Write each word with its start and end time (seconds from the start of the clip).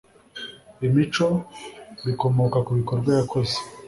imico 0.87 1.27
bikomoka 2.05 2.57
ku 2.65 2.71
bikorwa 2.79 3.09
yakoze 3.19 3.55